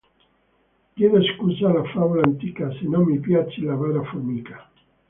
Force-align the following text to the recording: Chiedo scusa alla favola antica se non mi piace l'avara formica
Chiedo 0.95 1.21
scusa 1.21 1.69
alla 1.69 1.83
favola 1.91 2.23
antica 2.23 2.71
se 2.71 2.87
non 2.87 3.03
mi 3.03 3.19
piace 3.19 3.61
l'avara 3.61 4.01
formica 4.05 4.67